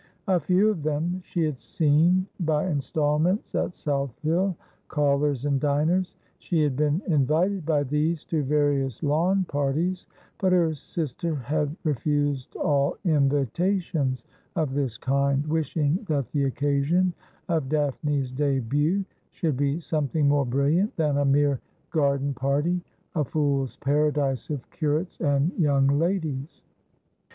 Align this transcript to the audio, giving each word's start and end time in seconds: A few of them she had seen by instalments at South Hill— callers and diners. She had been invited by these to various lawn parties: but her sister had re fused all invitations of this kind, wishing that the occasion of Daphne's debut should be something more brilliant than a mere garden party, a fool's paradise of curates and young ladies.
A 0.27 0.39
few 0.39 0.67
of 0.71 0.81
them 0.81 1.21
she 1.23 1.43
had 1.43 1.59
seen 1.59 2.25
by 2.39 2.67
instalments 2.67 3.53
at 3.53 3.75
South 3.75 4.17
Hill— 4.23 4.57
callers 4.97 5.45
and 5.45 5.59
diners. 5.59 6.15
She 6.39 6.63
had 6.63 6.75
been 6.75 7.03
invited 7.05 7.67
by 7.67 7.83
these 7.83 8.23
to 8.25 8.41
various 8.41 9.03
lawn 9.03 9.43
parties: 9.47 10.07
but 10.39 10.53
her 10.53 10.73
sister 10.73 11.35
had 11.35 11.75
re 11.83 11.93
fused 11.93 12.55
all 12.55 12.97
invitations 13.05 14.25
of 14.55 14.73
this 14.73 14.97
kind, 14.97 15.45
wishing 15.45 16.03
that 16.09 16.31
the 16.31 16.45
occasion 16.45 17.13
of 17.47 17.69
Daphne's 17.69 18.31
debut 18.31 19.05
should 19.29 19.55
be 19.55 19.79
something 19.79 20.27
more 20.27 20.47
brilliant 20.47 20.95
than 20.95 21.17
a 21.19 21.25
mere 21.25 21.59
garden 21.91 22.33
party, 22.33 22.81
a 23.13 23.23
fool's 23.23 23.77
paradise 23.77 24.49
of 24.49 24.67
curates 24.71 25.19
and 25.21 25.51
young 25.59 25.85
ladies. 25.85 26.63